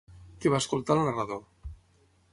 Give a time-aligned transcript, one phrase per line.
[0.45, 1.45] Què va escoltar el narrador?